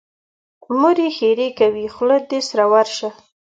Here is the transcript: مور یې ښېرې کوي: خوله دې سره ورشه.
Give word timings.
مور 0.79 0.97
یې 1.03 1.09
ښېرې 1.17 1.49
کوي: 1.59 1.85
خوله 1.95 2.17
دې 2.29 2.39
سره 2.49 2.63
ورشه. 2.71 3.09